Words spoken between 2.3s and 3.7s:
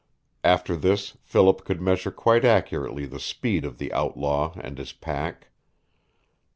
accurately the speed